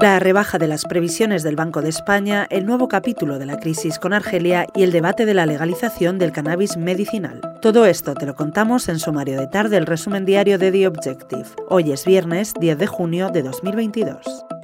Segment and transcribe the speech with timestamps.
[0.00, 3.98] La rebaja de las previsiones del Banco de España, el nuevo capítulo de la crisis
[3.98, 7.40] con Argelia y el debate de la legalización del cannabis medicinal.
[7.60, 11.46] Todo esto te lo contamos en sumario de tarde, el resumen diario de The Objective.
[11.68, 14.57] Hoy es viernes 10 de junio de 2022.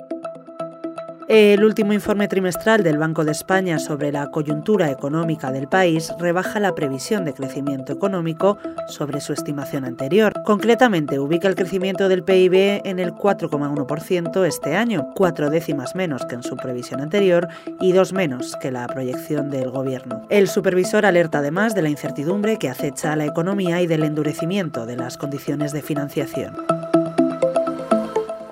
[1.26, 6.60] El último informe trimestral del Banco de España sobre la coyuntura económica del país rebaja
[6.60, 10.34] la previsión de crecimiento económico sobre su estimación anterior.
[10.44, 16.34] Concretamente, ubica el crecimiento del PIB en el 4,1% este año, cuatro décimas menos que
[16.34, 17.48] en su previsión anterior
[17.80, 20.26] y dos menos que la proyección del Gobierno.
[20.28, 24.84] El supervisor alerta además de la incertidumbre que acecha a la economía y del endurecimiento
[24.84, 26.83] de las condiciones de financiación.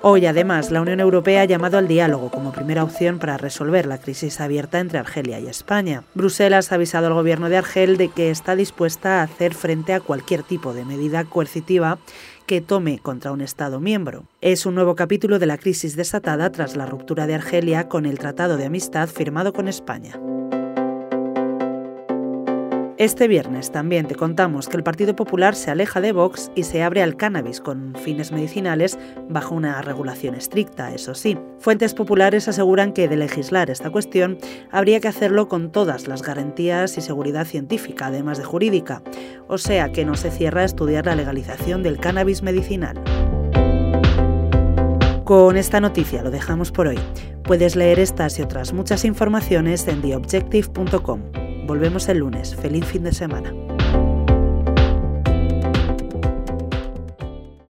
[0.05, 3.99] Hoy, además, la Unión Europea ha llamado al diálogo como primera opción para resolver la
[3.99, 6.03] crisis abierta entre Argelia y España.
[6.13, 10.01] Bruselas ha avisado al gobierno de Argel de que está dispuesta a hacer frente a
[10.01, 11.99] cualquier tipo de medida coercitiva
[12.45, 14.25] que tome contra un Estado miembro.
[14.41, 18.19] Es un nuevo capítulo de la crisis desatada tras la ruptura de Argelia con el
[18.19, 20.19] Tratado de Amistad firmado con España.
[22.99, 26.83] Este viernes también te contamos que el Partido Popular se aleja de Vox y se
[26.83, 31.39] abre al cannabis con fines medicinales bajo una regulación estricta, eso sí.
[31.57, 34.37] Fuentes populares aseguran que de legislar esta cuestión
[34.71, 39.01] habría que hacerlo con todas las garantías y seguridad científica, además de jurídica,
[39.47, 43.01] o sea que no se cierra a estudiar la legalización del cannabis medicinal.
[45.23, 46.99] Con esta noticia lo dejamos por hoy.
[47.43, 51.42] Puedes leer estas y otras muchas informaciones en theobjective.com.
[51.65, 52.55] Volvemos el lunes.
[52.55, 53.72] Feliz fin de semana.